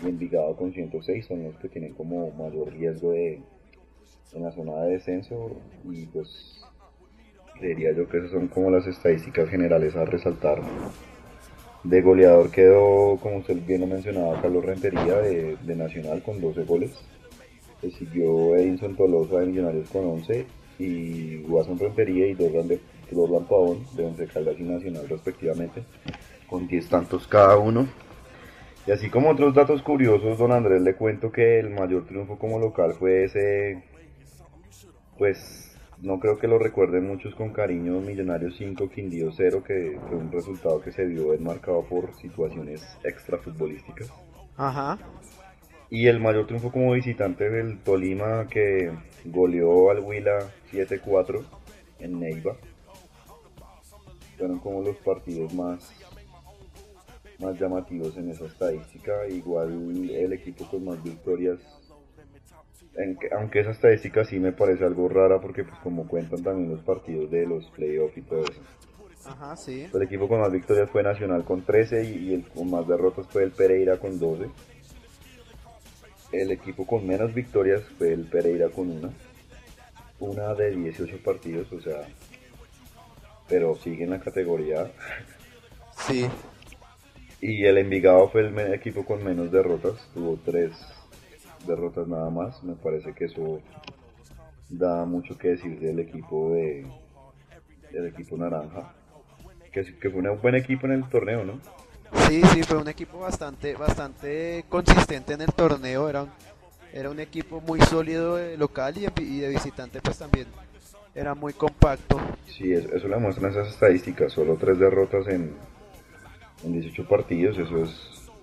Y 0.03 0.07
Envigado 0.07 0.55
con 0.55 0.71
106 0.73 1.25
son 1.25 1.43
los 1.43 1.55
que 1.57 1.69
tienen 1.69 1.93
como 1.93 2.31
mayor 2.31 2.71
riesgo 2.71 3.11
de 3.11 3.41
en 4.33 4.43
la 4.43 4.51
zona 4.51 4.83
de 4.83 4.93
descenso. 4.93 5.51
Y 5.85 6.05
pues 6.07 6.57
Diría 7.61 7.91
yo 7.91 8.07
que 8.07 8.17
esas 8.19 8.31
son 8.31 8.47
como 8.47 8.69
las 8.69 8.85
estadísticas 8.85 9.49
generales 9.49 9.95
a 9.95 10.05
resaltar. 10.05 10.61
De 11.83 12.01
goleador 12.01 12.51
quedó, 12.51 13.17
como 13.17 13.37
usted 13.37 13.57
bien 13.65 13.81
lo 13.81 13.87
mencionaba, 13.87 14.39
Carlos 14.41 14.63
Rentería 14.63 15.17
de, 15.17 15.75
Nacional 15.75 16.21
con 16.21 16.39
12 16.39 16.63
goles. 16.65 16.91
Le 17.81 17.91
siguió 17.91 18.55
Edinson 18.55 18.95
Tolosa 18.95 19.39
de 19.39 19.47
Millonarios 19.47 19.89
con 19.89 20.05
11 20.05 20.45
y 20.79 21.37
Guasón 21.43 21.79
Rentería 21.79 22.27
y 22.27 22.33
dos, 22.33 22.51
Dorlan 23.15 23.45
Pavón, 23.45 23.85
de 23.95 24.05
Once 24.05 24.27
Caldas 24.27 24.55
y 24.59 24.63
Nacional 24.63 25.07
respectivamente, 25.09 25.83
con 26.47 26.67
10 26.67 26.89
tantos 26.89 27.27
cada 27.27 27.57
uno. 27.57 27.87
Y 28.85 28.91
así 28.91 29.09
como 29.09 29.29
otros 29.29 29.53
datos 29.53 29.81
curiosos, 29.81 30.37
don 30.37 30.51
Andrés, 30.51 30.81
le 30.81 30.95
cuento 30.95 31.31
que 31.31 31.59
el 31.59 31.69
mayor 31.71 32.05
triunfo 32.05 32.39
como 32.39 32.57
local 32.57 32.93
fue 32.93 33.25
ese, 33.25 33.83
pues 35.17 35.75
no 36.01 36.19
creo 36.19 36.37
que 36.37 36.47
lo 36.47 36.59
recuerden 36.59 37.07
muchos 37.07 37.33
con 37.35 37.51
cariño, 37.51 37.99
Millonarios 37.99 38.55
5, 38.57 38.89
Quindío 38.89 39.31
0, 39.31 39.63
que 39.65 39.99
fue 40.07 40.17
un 40.17 40.31
resultado 40.31 40.79
que 40.81 40.91
se 40.91 41.05
vio 41.05 41.33
enmarcado 41.33 41.83
por 41.83 42.13
situaciones 42.15 42.97
extrafutbolísticas. 43.03 44.11
Ajá. 44.55 44.97
Y 45.89 46.07
el 46.07 46.19
mayor 46.19 46.45
triunfo 46.45 46.71
como 46.71 46.93
visitante 46.93 47.49
del 47.49 47.79
Tolima 47.79 48.47
que 48.47 48.91
goleó 49.25 49.89
al 49.89 50.01
Huila 50.01 50.39
7-4 50.71 51.43
en 51.99 52.19
Neiva. 52.19 52.55
Fueron 54.37 54.59
como 54.59 54.81
los 54.81 54.97
partidos 54.97 55.53
más, 55.53 55.91
más 57.39 57.59
llamativos 57.59 58.15
en 58.17 58.29
esa 58.29 58.45
estadística. 58.45 59.27
Igual 59.27 60.09
el 60.09 60.33
equipo 60.33 60.67
con 60.69 60.85
más 60.85 61.03
victorias. 61.03 61.59
aunque 63.37 63.59
esa 63.59 63.71
estadística 63.71 64.23
sí 64.25 64.39
me 64.39 64.51
parece 64.51 64.83
algo 64.85 65.09
rara 65.09 65.39
porque 65.39 65.63
pues 65.63 65.79
como 65.79 66.07
cuentan 66.07 66.43
también 66.43 66.69
los 66.69 66.81
partidos 66.81 67.29
de 67.31 67.45
los 67.45 67.65
playoffs 67.71 68.17
y 68.17 68.21
todo 68.21 68.43
eso. 68.43 68.61
Ajá, 69.25 69.55
sí. 69.57 69.87
El 69.93 70.01
equipo 70.03 70.27
con 70.27 70.39
más 70.39 70.51
victorias 70.51 70.89
fue 70.89 71.03
Nacional 71.03 71.43
con 71.43 71.63
13 71.63 72.03
y, 72.03 72.33
el 72.33 72.47
con 72.47 72.69
más 72.69 72.87
derrotas 72.87 73.27
fue 73.27 73.43
el 73.43 73.51
Pereira 73.51 73.97
con 73.99 74.17
12 74.19 74.47
el 76.31 76.51
equipo 76.51 76.85
con 76.85 77.05
menos 77.07 77.33
victorias 77.33 77.81
fue 77.97 78.13
el 78.13 78.25
Pereira 78.25 78.69
con 78.69 78.91
una. 78.91 79.09
Una 80.19 80.53
de 80.55 80.75
18 80.75 81.23
partidos, 81.23 81.71
o 81.71 81.79
sea, 81.79 82.07
pero 83.47 83.75
sigue 83.75 84.03
en 84.03 84.11
la 84.11 84.19
categoría. 84.19 84.91
Sí. 86.07 86.27
Y 87.41 87.65
el 87.65 87.77
Envigado 87.77 88.29
fue 88.29 88.41
el 88.41 88.73
equipo 88.73 89.05
con 89.05 89.23
menos 89.23 89.51
derrotas, 89.51 89.95
tuvo 90.13 90.39
tres 90.43 90.71
derrotas 91.65 92.07
nada 92.07 92.29
más. 92.29 92.63
Me 92.63 92.75
parece 92.75 93.13
que 93.13 93.25
eso 93.25 93.61
da 94.69 95.05
mucho 95.05 95.37
que 95.37 95.49
decir 95.49 95.79
del 95.79 95.99
equipo 95.99 96.51
de 96.51 96.85
del 97.91 98.07
equipo 98.07 98.35
naranja, 98.37 98.93
que, 99.71 99.97
que 99.97 100.09
fue 100.09 100.19
un 100.19 100.41
buen 100.41 100.55
equipo 100.55 100.87
en 100.87 100.93
el 100.93 101.09
torneo, 101.09 101.45
¿no? 101.45 101.59
Sí, 102.27 102.41
sí, 102.53 102.63
fue 102.63 102.77
un 102.77 102.87
equipo 102.87 103.19
bastante, 103.19 103.75
bastante 103.75 104.65
consistente 104.69 105.33
en 105.33 105.41
el 105.41 105.53
torneo. 105.53 106.09
Era 106.09 106.23
un, 106.23 106.29
era 106.93 107.09
un 107.09 107.19
equipo 107.19 107.61
muy 107.61 107.79
sólido 107.81 108.35
de 108.35 108.57
local 108.57 108.95
y 108.97 109.39
de, 109.39 109.49
visitante, 109.49 110.01
pues 110.01 110.17
también 110.17 110.47
era 111.17 111.33
muy 111.33 111.51
compacto. 111.53 112.21
Sí, 112.45 112.71
eso, 112.71 113.07
le 113.07 113.17
muestran 113.17 113.51
esas 113.51 113.69
estadísticas. 113.69 114.31
Solo 114.31 114.55
tres 114.55 114.77
derrotas 114.77 115.27
en, 115.27 115.51
en 116.63 116.71
18 116.71 117.07
partidos. 117.07 117.57
Eso 117.57 117.83
es, 117.83 117.89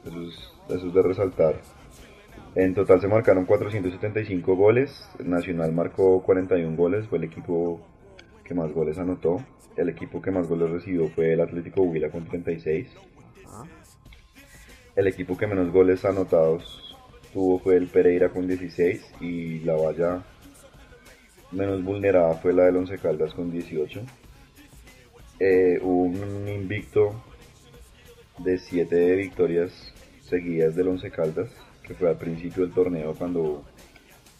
eso 0.04 0.22
es, 0.22 0.52
eso 0.76 0.88
es 0.88 0.94
de 0.94 1.02
resaltar. 1.02 1.54
En 2.56 2.74
total 2.74 3.00
se 3.00 3.06
marcaron 3.06 3.46
475 3.46 4.56
goles. 4.56 5.08
Nacional 5.24 5.72
marcó 5.72 6.20
41 6.22 6.76
goles. 6.76 7.06
Fue 7.06 7.18
el 7.18 7.24
equipo 7.24 7.80
que 8.42 8.54
más 8.54 8.72
goles 8.72 8.98
anotó. 8.98 9.40
El 9.76 9.88
equipo 9.88 10.20
que 10.20 10.32
más 10.32 10.48
goles 10.48 10.70
recibió 10.70 11.08
fue 11.08 11.32
el 11.32 11.40
Atlético 11.40 11.82
Huila 11.82 12.10
con 12.10 12.24
36. 12.26 12.88
El 14.96 15.06
equipo 15.06 15.36
que 15.36 15.46
menos 15.46 15.72
goles 15.72 16.04
anotados 16.04 16.96
tuvo 17.32 17.58
fue 17.58 17.76
el 17.76 17.88
Pereira 17.88 18.28
con 18.28 18.46
16 18.46 19.14
y 19.20 19.60
la 19.60 19.74
valla 19.74 20.22
menos 21.54 21.82
vulnerada 21.82 22.34
fue 22.34 22.52
la 22.52 22.64
del 22.64 22.76
Once 22.76 22.98
Caldas 22.98 23.32
con 23.34 23.50
18. 23.50 24.00
Eh, 25.40 25.78
hubo 25.82 26.04
un 26.04 26.48
invicto 26.48 27.22
de 28.38 28.58
7 28.58 29.16
victorias 29.16 29.92
seguidas 30.22 30.74
del 30.74 30.88
Once 30.88 31.10
Caldas, 31.10 31.50
que 31.82 31.94
fue 31.94 32.08
al 32.08 32.16
principio 32.16 32.64
del 32.64 32.72
torneo 32.72 33.14
cuando 33.14 33.64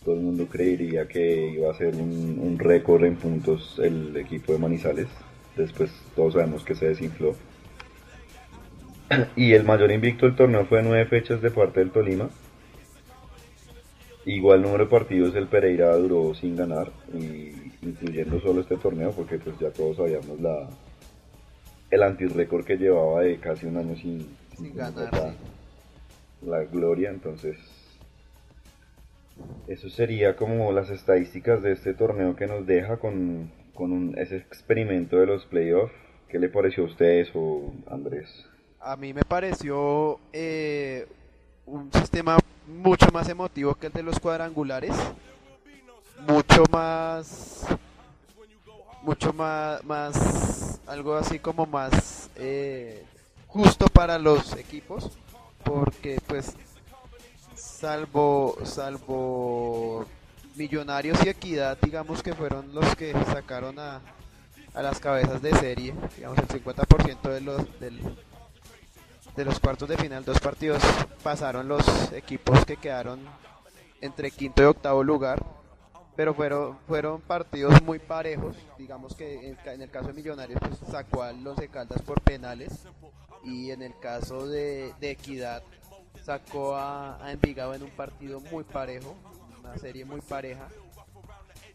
todo 0.05 0.15
el 0.17 0.21
mundo 0.21 0.47
creería 0.47 1.09
que 1.09 1.53
iba 1.53 1.71
a 1.71 1.75
ser 1.75 1.95
un, 1.97 2.59
récord 2.59 3.05
en 3.05 3.17
puntos 3.17 3.81
el 3.83 4.17
equipo 4.17 4.53
de 4.53 4.59
Manizales. 4.59 5.09
Después 5.57 5.91
todos 6.15 6.35
sabemos 6.35 6.65
que 6.65 6.75
se 6.75 6.89
desinfló. 6.89 7.35
y 9.37 9.53
el 9.53 9.65
mayor 9.65 9.91
invicto 9.91 10.27
del 10.27 10.37
torneo 10.37 10.67
fue 10.67 10.83
nueve 10.83 11.07
fechas 11.07 11.41
de 11.41 11.51
parte 11.51 11.81
del 11.81 11.91
Tolima. 11.91 12.29
Igual 14.27 14.63
número 14.63 14.85
de 14.85 14.91
partidos 14.91 15.35
el 15.35 15.49
Pereira 15.49 15.95
duró 15.97 16.35
sin 16.35 16.57
ganar, 16.57 16.91
incluyendo 17.83 18.41
solo 18.41 18.63
este 18.63 18.77
torneo, 18.77 19.13
porque 19.13 19.39
pues 19.39 19.59
ya 19.59 19.71
todos 19.71 19.97
sabíamos 19.97 20.41
la 20.41 20.69
el 21.91 22.03
antirrécord 22.03 22.65
que 22.65 22.77
llevaba 22.77 23.21
de 23.21 23.39
casi 23.39 23.67
un 23.67 23.77
año 23.77 23.95
sin, 23.97 24.27
ganar. 24.75 25.35
La, 26.45 26.65
gloria, 26.65 27.11
entonces 27.11 27.57
eso 29.69 29.89
sería 29.91 30.37
como 30.37 30.73
las 30.73 30.91
estadísticas 30.91 31.63
de 31.63 31.73
este 31.73 31.95
torneo 31.95 32.35
que 32.35 32.47
nos 32.47 32.67
deja 32.67 32.97
con, 32.97 33.51
ese 34.17 34.37
experimento 34.37 35.19
de 35.19 35.27
los 35.27 35.45
playoffs. 35.47 35.95
¿Qué 36.29 36.39
le 36.39 36.49
pareció 36.49 36.85
a 36.85 36.87
ustedes 36.87 37.31
o 37.35 37.73
Andrés? 37.89 38.29
a 38.85 38.97
mí 38.97 39.15
me 39.15 39.23
pareció 39.23 40.21
eh, 40.33 41.07
un 41.65 41.91
sistema 41.91 42.37
mucho 42.67 43.07
más 43.13 43.29
emotivo 43.29 43.75
que 43.75 43.89
el 43.89 43.93
de 43.93 44.03
los 44.03 44.19
cuadrangulares, 44.19 44.95
mucho 46.27 46.65
más, 46.71 47.67
mucho 49.03 49.33
más, 49.33 49.85
más 49.85 50.81
algo 50.87 51.17
así 51.17 51.39
como 51.39 51.67
más 51.67 52.31
eh, 52.37 53.05
justo 53.47 53.87
para 53.87 54.19
los 54.19 54.55
equipos, 54.57 55.11
porque 55.63 56.21
pues 56.27 56.55
salvo, 57.55 58.57
salvo 58.65 60.07
Millonarios 60.57 61.19
y 61.25 61.29
Equidad, 61.29 61.79
digamos 61.83 62.23
que 62.23 62.33
fueron 62.33 62.75
los 62.75 62.95
que 62.97 63.13
sacaron 63.27 63.79
a, 63.79 64.01
a 64.75 64.83
las 64.83 65.01
cabezas 65.01 65.43
de 65.43 65.53
serie, 65.57 65.95
digamos 66.17 66.39
el 66.39 66.49
50% 66.49 67.23
de 67.23 67.41
los, 67.41 67.81
del, 67.81 68.01
de 69.37 69.45
los 69.45 69.59
cuartos 69.59 69.89
de 69.89 69.97
final, 69.97 70.25
dos 70.25 70.39
partidos 70.39 70.83
pasaron 71.23 71.67
los 71.67 72.13
equipos 72.13 72.65
que 72.65 72.77
quedaron 72.77 73.21
entre 74.01 74.31
quinto 74.31 74.63
y 74.63 74.67
octavo 74.67 75.03
lugar, 75.03 75.45
pero 76.15 76.35
fueron, 76.35 76.79
fueron 76.87 77.21
partidos 77.21 77.83
muy 77.83 77.99
parejos. 77.99 78.57
Digamos 78.79 79.15
que 79.17 79.57
en, 79.65 79.83
el 79.83 79.91
caso 79.91 80.09
de 80.09 80.13
Millonarios 80.13 80.61
pues, 80.61 80.79
sacó 80.91 81.23
a 81.23 81.33
los 81.33 81.57
de 81.57 81.69
Caldas 81.69 82.03
por 82.03 82.21
penales 82.21 82.87
y 83.43 83.71
en 83.71 83.83
el 83.83 83.99
caso 83.99 84.47
de, 84.47 84.95
Equidad 85.01 85.63
sacó 86.23 86.77
a, 86.77 87.19
Envigado 87.33 87.75
en 87.75 87.83
un 87.83 87.91
partido 87.91 88.41
muy 88.41 88.63
parejo, 88.63 89.17
una 89.59 89.77
serie 89.79 90.05
muy 90.05 90.21
pareja. 90.21 90.69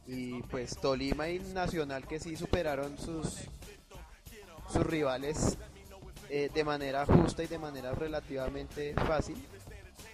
Y 0.08 0.42
pues 0.44 0.78
Tolima 0.78 1.30
y 1.30 1.40
Nacional 1.40 2.08
que 2.08 2.20
sí 2.20 2.36
superaron 2.36 2.98
sus, 2.98 3.42
sus 4.72 4.86
rivales 4.86 5.58
eh, 6.30 6.50
de 6.54 6.64
manera 6.64 7.06
justa 7.06 7.44
y 7.44 7.48
de 7.48 7.58
manera 7.58 7.92
relativamente 7.94 8.94
fácil. 8.94 9.44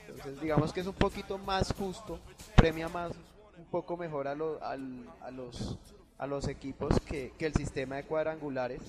Entonces 0.07 0.39
digamos 0.41 0.71
que 0.71 0.79
es 0.79 0.87
un 0.87 0.93
poquito 0.93 1.37
más 1.37 1.73
justo, 1.73 2.19
premia 2.55 2.87
más, 2.87 3.11
un 3.57 3.65
poco 3.65 3.97
mejor 3.97 4.27
a, 4.27 4.31
a, 4.31 5.31
los, 5.31 5.77
a 6.17 6.27
los 6.27 6.47
equipos 6.47 6.93
que, 7.01 7.33
el 7.37 7.53
sistema 7.53 7.97
de 7.97 8.03
cuadrangulares. 8.03 8.81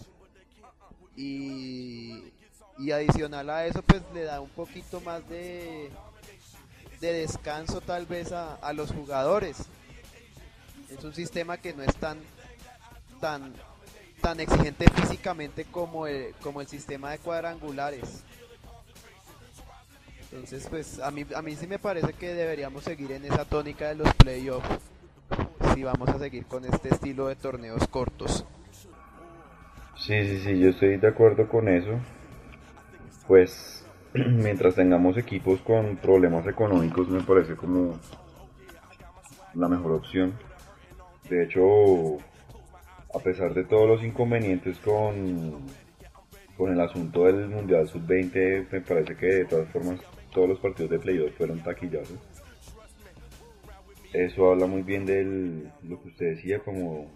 Y, 1.17 2.33
y 2.79 2.91
adicional 2.91 3.49
a 3.51 3.67
eso 3.67 3.83
pues 3.83 4.03
le 4.13 4.25
da 4.25 4.41
un 4.41 4.51
poquito 4.51 5.01
más 5.01 5.27
de, 5.29 5.91
de 7.01 7.13
descanso 7.13 7.81
tal 7.81 8.07
vez 8.07 8.33
a, 8.33 8.55
a 8.57 8.73
los 8.73 8.93
jugadores. 8.93 9.57
Es 10.91 11.03
un 11.03 11.15
sistema 11.15 11.57
que 11.57 11.73
no 11.73 11.83
es 11.83 11.97
tan, 11.97 12.19
tan 13.21 13.53
tan 14.21 14.41
exigente 14.41 14.87
físicamente 14.91 15.65
como 15.65 16.07
el, 16.07 16.35
como 16.43 16.61
el 16.61 16.67
sistema 16.67 17.11
de 17.11 17.19
cuadrangulares. 17.19 18.25
Entonces, 20.33 20.67
pues 20.69 20.99
a 21.01 21.11
mí, 21.11 21.25
a 21.35 21.43
mí 21.43 21.55
sí 21.55 21.67
me 21.67 21.79
parece 21.79 22.13
que 22.13 22.35
deberíamos 22.35 22.85
seguir 22.85 23.13
en 23.13 23.25
esa 23.25 23.45
tónica 23.45 23.89
de 23.89 23.95
los 23.95 24.13
playoffs 24.15 24.69
si 25.75 25.83
vamos 25.83 26.09
a 26.09 26.19
seguir 26.19 26.47
con 26.47 26.65
este 26.65 26.89
estilo 26.89 27.29
de 27.29 27.37
torneos 27.37 27.87
cortos. 27.89 28.47
Sí, 29.97 30.25
sí, 30.25 30.41
sí, 30.41 30.59
yo 30.59 30.71
estoy 30.71 30.97
de 30.97 31.09
acuerdo 31.09 31.49
con 31.49 31.69
eso. 31.69 31.99
Pues 33.27 33.85
mientras 34.15 34.75
tengamos 34.75 35.17
equipos 35.17 35.61
con 35.61 35.97
problemas 35.97 36.47
económicos 36.47 37.09
me 37.09 37.23
parece 37.23 37.57
como 37.57 37.99
la 39.55 39.69
mejor 39.69 39.93
opción. 39.93 40.35
De 41.29 41.45
hecho, 41.45 42.19
a 43.17 43.19
pesar 43.19 43.55
de 43.55 43.65
todos 43.65 43.89
los 43.89 44.05
inconvenientes 44.05 44.79
con, 44.79 45.67
con 46.57 46.73
el 46.73 46.81
asunto 46.81 47.25
del 47.25 47.49
Mundial 47.49 47.89
Sub-20, 47.89 48.67
me 48.71 48.81
parece 48.83 49.17
que 49.17 49.27
de 49.27 49.45
todas 49.47 49.69
formas 49.71 50.01
todos 50.33 50.49
los 50.49 50.59
partidos 50.59 50.91
de 50.91 50.99
playoff 50.99 51.37
fueron 51.37 51.61
taquillazos. 51.61 52.19
Eso 54.13 54.51
habla 54.51 54.67
muy 54.67 54.83
bien 54.83 55.07
de 55.07 55.71
lo 55.83 56.01
que 56.03 56.09
usted 56.09 56.37
decía, 56.37 56.59
como 56.61 57.07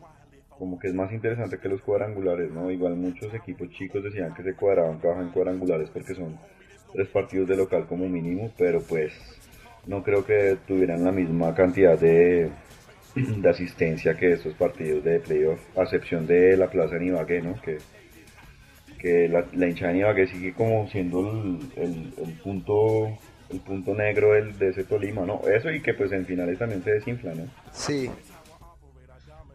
como 0.60 0.78
que 0.78 0.88
es 0.88 0.94
más 0.94 1.10
interesante 1.10 1.58
que 1.58 1.70
los 1.70 1.80
cuadrangulares, 1.80 2.52
¿no? 2.52 2.70
Igual 2.70 2.94
muchos 2.94 3.32
equipos 3.32 3.70
chicos 3.70 4.04
decían 4.04 4.34
que 4.34 4.42
se 4.42 4.52
cuadraban, 4.52 5.00
trabajan 5.00 5.28
en 5.28 5.32
cuadrangulares 5.32 5.88
porque 5.88 6.14
son 6.14 6.38
tres 6.92 7.08
partidos 7.08 7.48
de 7.48 7.56
local 7.56 7.86
como 7.86 8.06
mínimo, 8.06 8.52
pero 8.58 8.82
pues 8.82 9.14
no 9.86 10.02
creo 10.02 10.22
que 10.26 10.58
tuvieran 10.68 11.02
la 11.02 11.12
misma 11.12 11.54
cantidad 11.54 11.98
de, 11.98 12.50
de 13.14 13.48
asistencia 13.48 14.16
que 14.16 14.32
estos 14.32 14.54
partidos 14.54 15.04
de 15.04 15.20
playoff, 15.20 15.60
a 15.76 15.82
excepción 15.82 16.26
de 16.26 16.56
la 16.56 16.70
Plaza 16.70 16.96
de 16.96 17.06
Ibagué, 17.06 17.42
¿no? 17.42 17.60
Que, 17.60 17.78
que 18.98 19.28
la, 19.28 19.44
la 19.52 19.68
hinchada 19.68 19.92
de 19.92 19.98
Ibagué 19.98 20.26
sigue 20.26 20.52
como 20.52 20.88
siendo 20.88 21.20
el, 21.76 22.12
el, 22.16 22.32
punto 22.42 23.18
el 23.50 23.60
punto 23.60 23.94
negro 23.94 24.32
del, 24.34 24.56
de 24.58 24.68
ese 24.68 24.84
Tolima, 24.84 25.26
¿no? 25.26 25.40
Eso 25.48 25.70
y 25.70 25.80
que 25.80 25.94
pues 25.94 26.12
en 26.12 26.24
finales 26.24 26.58
también 26.58 26.82
se 26.84 26.92
desinfla, 26.92 27.34
¿no? 27.34 27.46
Sí, 27.72 28.08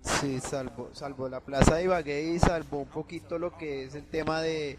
Sí, 0.05 0.39
salvo, 0.39 0.89
salvo 0.93 1.27
la 1.27 1.39
plaza 1.39 1.75
de 1.75 1.85
Ibagué 1.85 2.23
y 2.35 2.39
salvo 2.39 2.79
un 2.79 2.87
poquito 2.87 3.39
lo 3.39 3.57
que 3.57 3.85
es 3.85 3.95
el 3.95 4.03
tema 4.03 4.39
de, 4.39 4.77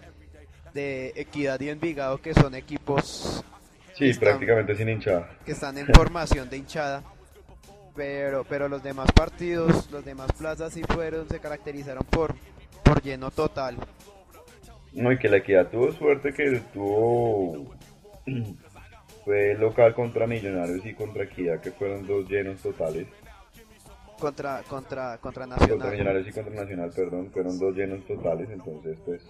de 0.73 1.13
Equidad 1.17 1.61
y 1.61 1.69
Envigado, 1.69 2.19
que 2.19 2.33
son 2.33 2.55
equipos... 2.55 3.45
Sí, 3.95 4.13
prácticamente 4.15 4.77
sin 4.77 4.89
hinchada. 4.89 5.29
Que 5.45 5.53
están 5.53 5.79
en 5.79 5.87
formación 5.89 6.49
de 6.49 6.59
hinchada. 6.59 7.03
Pero, 7.97 8.45
pero 8.45 8.69
los 8.69 8.83
demás 8.83 9.11
partidos, 9.13 9.91
los 9.91 10.05
demás 10.05 10.31
plazas 10.33 10.73
sí 10.73 10.83
fueron, 10.85 11.29
se 11.29 11.41
caracterizaron 11.41 12.05
por, 12.05 12.35
por 12.85 13.03
lleno 13.03 13.31
total. 13.31 13.77
No, 14.93 15.11
y 15.13 15.19
que 15.19 15.29
la 15.29 15.39
Equidad 15.39 15.69
tuvo 15.71 15.93
suerte 15.93 16.33
que 16.33 16.61
tuvo... 16.73 17.75
Fue 19.25 19.55
local 19.55 19.93
contra 19.93 20.29
Millonarios 20.29 20.87
y 20.87 20.95
contra 20.95 21.25
Equidad, 21.25 21.61
que 21.61 21.73
fueron 21.73 22.07
dos 22.07 22.29
llenos 22.29 22.61
totales 22.63 23.09
contra 24.19 24.63
contra 24.63 25.19
contra 25.19 25.47
Nacional. 25.47 25.71
Contra 25.71 25.91
Millonarios 25.91 26.29
y 26.29 26.33
contra 26.33 26.55
Nacional, 26.55 26.91
perdón, 26.95 27.31
fueron 27.31 27.59
dos 27.59 27.75
llenos 27.75 28.05
totales, 28.07 28.49
entonces 28.51 28.99
pues 29.05 29.23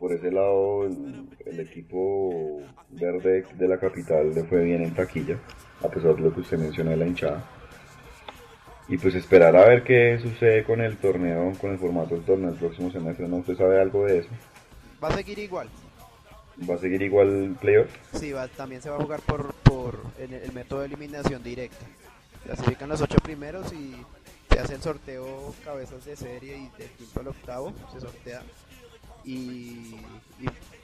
por 0.00 0.12
ese 0.12 0.32
lado 0.32 0.86
el, 0.86 1.60
equipo 1.60 2.62
verde 2.88 3.44
de 3.54 3.68
la 3.68 3.78
capital 3.78 4.34
le 4.34 4.44
fue 4.44 4.64
bien 4.64 4.82
en 4.82 4.94
taquilla, 4.94 5.38
a 5.84 5.88
pesar 5.88 6.16
de 6.16 6.22
lo 6.22 6.34
que 6.34 6.40
usted 6.40 6.58
mencionó 6.58 6.90
de 6.90 6.96
la 6.96 7.06
hinchada. 7.06 7.44
Y 8.88 8.96
pues 8.96 9.14
esperar 9.14 9.54
a 9.54 9.68
ver 9.68 9.84
qué 9.84 10.18
sucede 10.20 10.64
con 10.64 10.80
el 10.80 10.96
torneo, 10.96 11.52
con 11.60 11.72
el 11.72 11.78
formato 11.78 12.14
del 12.14 12.24
torneo 12.24 12.50
el 12.50 12.56
próximo 12.56 12.90
semestre, 12.90 13.28
¿no? 13.28 13.36
¿Usted 13.36 13.56
sabe 13.56 13.80
algo 13.80 14.06
de 14.06 14.20
eso? 14.20 14.30
Va 15.04 15.08
a 15.08 15.14
seguir 15.14 15.38
igual. 15.38 15.68
¿Va 16.68 16.74
a 16.74 16.78
seguir 16.78 17.02
igual 17.02 17.28
el 17.28 17.54
playoff? 17.54 17.88
Sí, 18.14 18.32
va, 18.32 18.48
también 18.48 18.82
se 18.82 18.90
va 18.90 18.96
a 18.96 19.00
jugar 19.00 19.20
por, 19.20 19.54
por 19.62 19.98
el 20.18 20.52
método 20.52 20.80
de 20.80 20.86
eliminación 20.86 21.42
directa 21.42 21.86
clasifican 22.44 22.88
los 22.88 23.00
ocho 23.00 23.18
primeros 23.18 23.72
y 23.72 23.94
se 24.50 24.58
hace 24.58 24.74
el 24.74 24.82
sorteo 24.82 25.54
cabezas 25.64 26.04
de 26.04 26.16
serie 26.16 26.56
y 26.56 26.78
del 26.78 26.90
quinto 26.90 27.20
al 27.20 27.28
octavo 27.28 27.72
se 27.92 28.00
sortea 28.00 28.42
y, 29.24 29.94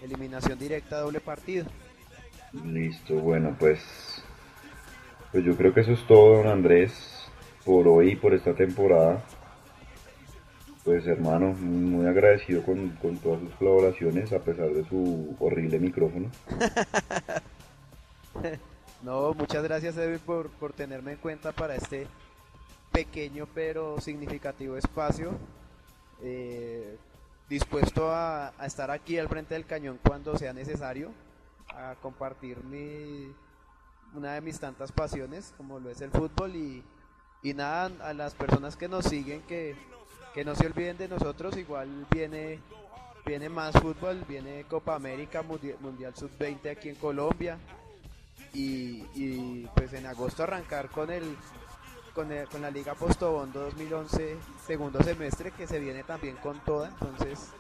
eliminación 0.03 0.59
directa 0.59 1.01
doble 1.01 1.21
partido. 1.21 1.67
Listo, 2.65 3.15
bueno 3.15 3.57
pues 3.59 3.81
pues 5.33 5.45
yo 5.45 5.57
creo 5.57 5.75
que 5.75 5.81
eso 5.81 5.93
es 5.93 6.07
todo 6.07 6.37
don 6.37 6.47
Andrés 6.47 6.93
por 7.65 7.89
hoy 7.89 8.17
por 8.17 8.35
esta 8.35 8.55
temporada. 8.55 9.25
Pues 10.85 11.05
hermano, 11.07 11.49
muy 11.49 12.07
agradecido 12.07 12.63
con, 12.63 12.91
con 13.03 13.17
todas 13.19 13.41
sus 13.41 13.51
colaboraciones 13.55 14.33
a 14.33 14.39
pesar 14.39 14.69
de 14.69 14.89
su 14.89 15.35
horrible 15.41 15.81
micrófono. 15.81 16.31
No, 19.03 19.35
muchas 19.35 19.63
gracias 19.63 19.97
Edwin 19.97 20.19
por, 20.19 20.51
por 20.51 20.73
tenerme 20.73 21.13
en 21.13 21.19
cuenta 21.19 21.53
para 21.53 21.77
este 21.77 22.09
pequeño 22.91 23.47
pero 23.55 24.01
significativo 24.01 24.77
espacio. 24.77 25.33
Eh, 26.23 26.97
dispuesto 27.49 28.11
a, 28.11 28.53
estar 28.65 28.91
aquí 28.91 29.19
al 29.19 29.29
frente 29.29 29.55
del 29.55 29.67
cañón 29.67 29.99
cuando 30.03 30.37
sea 30.37 30.53
necesario, 30.53 31.13
a 31.69 31.95
compartir 32.01 32.63
mi, 32.65 33.33
una 34.15 34.35
de 34.35 34.41
mis 34.41 34.59
tantas 34.59 34.93
pasiones 34.93 35.53
como 35.57 35.79
lo 35.79 35.91
es 35.91 36.01
el 36.01 36.11
fútbol. 36.11 36.55
Y, 36.57 36.85
y 37.43 37.55
nada, 37.55 37.91
a 38.05 38.13
las 38.13 38.35
personas 38.35 38.77
que 38.77 38.89
nos 38.89 39.05
siguen 39.05 39.43
que, 39.43 39.77
que 40.35 40.45
no 40.45 40.55
se 40.55 40.67
olviden 40.67 40.97
de 40.99 41.09
nosotros, 41.09 41.57
igual 41.57 42.07
viene, 42.11 42.61
viene 43.25 43.49
más 43.49 43.73
fútbol, 43.73 44.25
viene 44.29 44.65
Copa 44.65 44.95
América, 44.95 45.43
Mundial, 45.43 45.77
Mundial 45.81 46.15
Sub-20 46.15 46.71
aquí 46.71 46.89
en 46.89 46.97
Colombia, 46.97 47.59
y, 48.53 49.67
pues 49.75 49.93
en 49.93 50.07
agosto 50.07 50.43
arrancar 50.43 50.91
con 50.91 51.11
el 51.11 51.37
con, 52.17 52.29
con 52.51 52.63
la 52.63 52.71
Liga 52.71 52.95
Postobondo 52.95 53.61
2011 53.61 54.37
segundo 54.67 55.03
semestre 55.03 55.51
que 55.51 55.67
se 55.67 55.79
viene 55.79 56.03
también 56.03 56.35
con 56.37 56.59
toda 56.61 56.89
entonces 56.89 57.53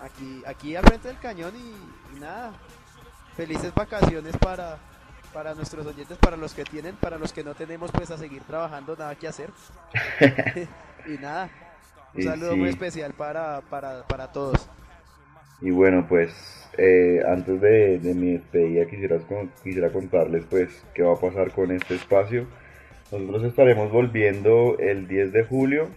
aquí 0.00 0.42
aquí 0.46 0.74
al 0.74 0.84
frente 0.84 1.08
del 1.08 1.18
cañón 1.18 1.52
y, 1.54 2.18
nada. 2.18 2.52
Felices 3.36 3.74
vacaciones 3.74 4.36
para 4.38 4.78
para 5.32 5.54
nuestros 5.54 5.84
oyentes 5.84 6.16
para 6.18 6.36
los 6.36 6.54
que 6.54 6.64
tienen 6.64 6.94
para 6.96 7.18
los 7.18 7.32
que 7.32 7.44
no 7.44 7.54
tenemos 7.54 7.90
pues 7.92 8.10
a 8.10 8.16
seguir 8.16 8.42
trabajando 8.42 8.96
nada 8.96 9.14
que 9.14 9.28
hacer. 9.28 9.50
Y 11.06 11.18
nada 11.18 11.50
un 12.14 12.22
saludo 12.22 12.56
muy 12.56 12.70
especial 12.70 13.12
para, 13.12 13.60
para, 13.68 14.06
para 14.06 14.32
todos. 14.32 14.70
Y 15.60 15.70
bueno 15.70 16.06
pues 16.08 16.32
eh, 16.78 17.20
antes 17.26 17.60
de, 17.60 18.14
mi 18.14 18.32
despedida 18.32 18.86
quisiera, 18.86 19.18
quisiera 19.62 19.90
contarles 19.90 20.46
pues 20.48 20.82
qué 20.94 21.02
va 21.02 21.12
a 21.12 21.20
pasar 21.20 21.50
con 21.50 21.72
este 21.72 21.96
espacio. 21.96 22.46
Nosotros 23.12 23.44
estaremos 23.44 23.92
volviendo 23.92 24.78
el 24.78 25.06
10 25.06 25.32
de 25.32 25.44
julio, 25.44 25.88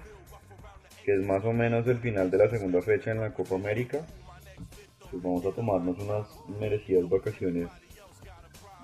que 1.05 1.15
es 1.15 1.25
más 1.25 1.43
o 1.45 1.53
menos 1.53 1.87
el 1.87 1.97
final 1.99 2.29
de 2.29 2.37
la 2.37 2.49
segunda 2.49 2.81
fecha 2.81 3.11
en 3.11 3.21
la 3.21 3.33
Copa 3.33 3.55
América. 3.55 4.05
Pues 5.09 5.23
vamos 5.23 5.45
a 5.45 5.51
tomarnos 5.51 5.97
unas 5.99 6.27
merecidas 6.59 7.09
vacaciones 7.09 7.69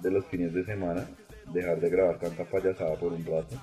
de 0.01 0.12
los 0.12 0.25
fines 0.27 0.53
de 0.53 0.63
semana, 0.63 1.05
dejar 1.53 1.79
de 1.79 1.89
grabar 1.89 2.17
tanta 2.17 2.45
payasada 2.45 2.95
por 2.95 3.12
un 3.12 3.25
rato. 3.25 3.55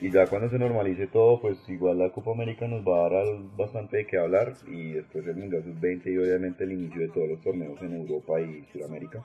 Y 0.00 0.10
ya 0.10 0.26
cuando 0.26 0.50
se 0.50 0.58
normalice 0.58 1.06
todo, 1.06 1.40
pues 1.40 1.56
igual 1.68 1.98
la 2.00 2.10
Copa 2.10 2.32
América 2.32 2.66
nos 2.66 2.82
va 2.82 3.06
a 3.06 3.10
dar 3.10 3.26
bastante 3.56 3.98
de 3.98 4.06
qué 4.06 4.18
hablar 4.18 4.54
y 4.66 4.94
después 4.94 5.24
el 5.26 5.36
Mundial 5.36 5.62
Sub-20 5.62 6.06
y 6.06 6.18
obviamente 6.18 6.64
el 6.64 6.72
inicio 6.72 7.02
de 7.02 7.08
todos 7.08 7.28
los 7.28 7.40
torneos 7.40 7.80
en 7.82 7.94
Europa 7.94 8.40
y 8.40 8.66
Sudamérica. 8.72 9.24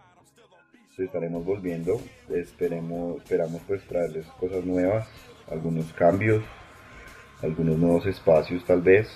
Estaremos 0.97 1.45
volviendo, 1.45 1.99
esperemos, 2.29 3.17
esperamos 3.17 3.61
pues 3.67 3.85
traerles 3.85 4.25
cosas 4.39 4.65
nuevas, 4.65 5.07
algunos 5.47 5.93
cambios, 5.93 6.43
algunos 7.43 7.77
nuevos 7.77 8.07
espacios 8.07 8.65
tal 8.65 8.81
vez. 8.81 9.07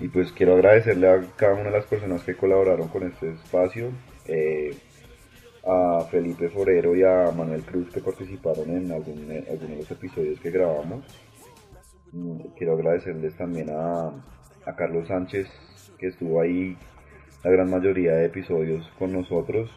Y 0.00 0.08
pues 0.08 0.32
quiero 0.32 0.54
agradecerle 0.54 1.08
a 1.08 1.20
cada 1.36 1.54
una 1.54 1.70
de 1.70 1.78
las 1.78 1.86
personas 1.86 2.22
que 2.24 2.36
colaboraron 2.36 2.88
con 2.88 3.04
este 3.04 3.30
espacio. 3.30 3.92
Eh, 4.26 4.76
a 5.64 6.00
Felipe 6.10 6.48
Forero 6.48 6.96
y 6.96 7.02
a 7.02 7.30
Manuel 7.30 7.62
Cruz 7.62 7.90
que 7.92 8.00
participaron 8.00 8.70
en 8.70 8.90
algunos 8.90 9.28
de 9.28 9.76
los 9.76 9.90
episodios 9.90 10.40
que 10.40 10.50
grabamos. 10.50 11.04
Mm, 12.12 12.40
quiero 12.56 12.72
agradecerles 12.72 13.36
también 13.36 13.68
a, 13.70 14.12
Carlos 14.76 15.08
Sánchez 15.08 15.48
que 15.98 16.08
estuvo 16.08 16.42
ahí 16.42 16.76
la 17.42 17.50
gran 17.50 17.70
mayoría 17.70 18.12
de 18.14 18.26
episodios 18.26 18.86
con 18.98 19.12
nosotros. 19.12 19.70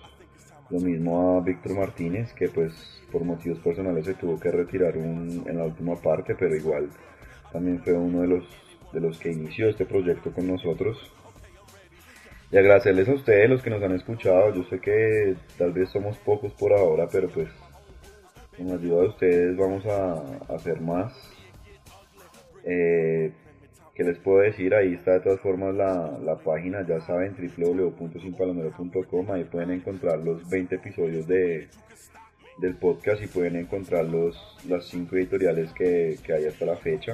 Lo 0.71 0.79
mismo 0.79 1.38
a 1.38 1.41
Víctor 1.41 1.75
Martínez 1.75 2.34
que 2.34 2.47
pues 2.47 2.73
por 3.12 3.23
motivos 3.23 3.60
personales 3.60 4.05
se 4.05 4.13
tuvo 4.13 4.39
que 4.39 4.51
retirar 4.51 4.95
en 4.95 5.57
la 5.57 5.65
última 5.65 5.95
parte, 5.97 6.34
pero 6.34 6.55
igual 6.55 6.89
también 7.51 7.84
fue 7.84 7.93
uno 7.93 8.21
de 8.21 8.27
los, 8.27 8.45
de 8.93 9.01
los 9.01 9.19
que 9.19 9.31
inició 9.31 9.69
este 9.69 9.86
proyecto 9.86 10.31
con 10.31 10.47
nosotros. 10.47 10.97
Y 12.51 12.57
agradecerles 12.57 13.07
a 13.07 13.13
ustedes, 13.13 13.49
los 13.49 13.62
que 13.62 13.69
nos 13.69 13.81
han 13.81 13.93
escuchado. 13.93 14.53
Yo 14.53 14.63
sé 14.65 14.79
que 14.79 15.36
tal 15.57 15.71
vez 15.71 15.89
somos 15.89 16.17
pocos 16.17 16.51
por 16.53 16.73
ahora, 16.73 17.07
pero 17.10 17.29
pues 17.29 17.47
con 18.57 18.67
la 18.67 18.73
ayuda 18.75 19.01
de 19.01 19.07
ustedes 19.07 19.57
vamos 19.57 19.86
a, 19.86 20.53
hacer 20.53 20.81
más. 20.81 21.13
Eh, 22.65 23.31
¿Qué 24.01 24.07
les 24.07 24.17
puedo 24.17 24.39
decir? 24.39 24.73
Ahí 24.73 24.95
está 24.95 25.11
de 25.11 25.19
todas 25.19 25.39
formas 25.41 25.75
la, 25.75 26.35
página, 26.43 26.83
ya 26.87 26.99
saben, 27.01 27.35
www.sinpalomero.com. 27.55 29.31
Ahí 29.31 29.43
pueden 29.43 29.69
encontrar 29.69 30.17
los 30.17 30.49
20 30.49 30.73
episodios 30.73 31.27
de, 31.27 31.67
del 32.57 32.77
podcast 32.77 33.21
y 33.21 33.27
pueden 33.27 33.57
encontrar 33.57 34.05
los, 34.05 34.57
las 34.67 34.87
5 34.87 35.15
editoriales 35.17 35.71
que, 35.73 36.17
que 36.25 36.33
hay 36.33 36.47
hasta 36.47 36.65
la 36.65 36.77
fecha. 36.77 37.13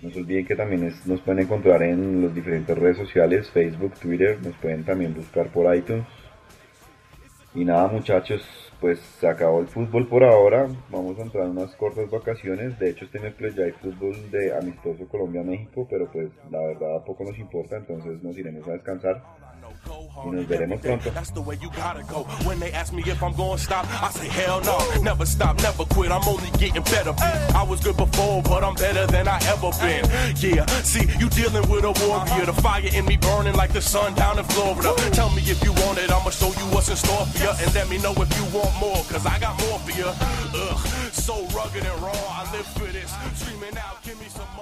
No 0.00 0.10
se 0.12 0.20
olviden 0.20 0.46
que 0.46 0.54
también 0.54 0.94
nos 1.06 1.20
pueden 1.22 1.42
encontrar 1.42 1.82
en 1.82 2.22
las 2.22 2.32
diferentes 2.32 2.78
redes 2.78 2.98
sociales, 2.98 3.50
Facebook, 3.50 3.94
Twitter, 3.94 4.38
nos 4.44 4.54
pueden 4.58 4.84
también 4.84 5.12
buscar 5.12 5.48
por 5.48 5.74
iTunes. 5.74 6.06
Y 7.52 7.64
nada 7.64 7.88
muchachos, 7.88 8.63
pues 8.84 9.00
se 9.18 9.26
acabó 9.26 9.60
el 9.60 9.66
fútbol 9.66 10.06
por 10.06 10.22
ahora, 10.24 10.68
vamos 10.90 11.18
a 11.18 11.22
entrar 11.22 11.44
en 11.44 11.52
unas 11.52 11.74
cortas 11.74 12.10
vacaciones, 12.10 12.78
de 12.78 12.90
hecho 12.90 13.06
este 13.06 13.18
miércoles 13.18 13.54
ya 13.54 13.64
hay 13.64 13.72
fútbol 13.72 14.30
de 14.30 14.54
amistoso 14.54 15.08
Colombia-México, 15.08 15.86
pero 15.88 16.06
pues 16.12 16.28
la 16.50 16.60
verdad 16.60 17.02
poco 17.02 17.24
nos 17.24 17.38
importa, 17.38 17.78
entonces 17.78 18.22
nos 18.22 18.36
iremos 18.36 18.68
a 18.68 18.72
descansar. 18.72 19.22
Y 20.22 20.30
nos 20.30 20.46
veremos 20.46 20.80
pronto. 20.80 21.10
That's 21.10 21.30
the 21.30 21.40
way 21.40 21.58
you 21.60 21.70
gotta 21.70 22.02
go. 22.04 22.24
When 22.46 22.60
they 22.60 22.72
ask 22.72 22.92
me 22.92 23.02
if 23.06 23.22
I'm 23.22 23.34
gonna 23.34 23.58
stop, 23.58 23.86
I 24.02 24.10
say 24.10 24.28
hell 24.28 24.60
no. 24.60 24.78
Never 25.02 25.26
stop, 25.26 25.60
never 25.62 25.84
quit. 25.84 26.10
I'm 26.10 26.26
only 26.28 26.50
getting 26.58 26.82
better. 26.82 27.14
I 27.54 27.64
was 27.68 27.80
good 27.80 27.96
before, 27.96 28.42
but 28.42 28.62
I'm 28.62 28.74
better 28.74 29.06
than 29.06 29.28
I 29.28 29.38
ever 29.46 29.70
been. 29.80 30.04
Yeah, 30.36 30.66
see, 30.82 31.06
you 31.18 31.28
dealing 31.30 31.68
with 31.68 31.84
a 31.84 31.92
warrior. 32.06 32.46
The 32.46 32.52
fire 32.52 32.88
in 32.94 33.04
me 33.06 33.16
burning 33.16 33.54
like 33.54 33.72
the 33.72 33.82
sun 33.82 34.14
down 34.14 34.38
in 34.38 34.44
Florida. 34.44 34.94
Tell 35.12 35.30
me 35.30 35.42
if 35.42 35.62
you 35.64 35.72
want 35.72 35.98
it, 35.98 36.10
I'ma 36.10 36.30
show 36.30 36.48
you 36.48 36.66
what's 36.72 36.88
in 36.88 36.96
store 36.96 37.26
for 37.26 37.38
you. 37.42 37.50
And 37.50 37.74
let 37.74 37.88
me 37.88 37.98
know 37.98 38.12
if 38.16 38.30
you 38.38 38.44
want 38.56 38.74
more, 38.78 39.02
cause 39.10 39.26
I 39.26 39.38
got 39.38 39.58
more 39.60 39.78
for 39.80 39.92
you. 39.92 40.06
Ugh, 40.06 40.78
so 41.12 41.34
rugged 41.56 41.84
and 41.84 42.02
raw, 42.02 42.12
I 42.12 42.50
live 42.52 42.66
for 42.66 42.86
this. 42.86 43.12
Screaming 43.34 43.76
out, 43.78 44.02
give 44.04 44.18
me 44.20 44.26
some. 44.28 44.53